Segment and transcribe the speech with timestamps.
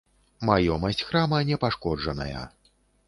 [0.49, 2.43] Маёмасць храма не пашкоджаная.